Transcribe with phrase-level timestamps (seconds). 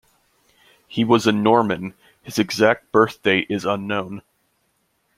[0.87, 1.93] He was a Norman;
[2.23, 4.23] his exact birth date is unknown.